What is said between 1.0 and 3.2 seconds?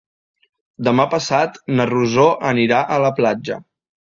passat na Rosó anirà a la